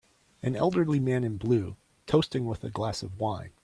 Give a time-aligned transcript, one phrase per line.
[0.41, 3.51] An elderly man in blue toasting with a glass of wine.